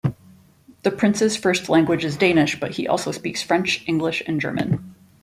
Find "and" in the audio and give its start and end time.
4.25-4.41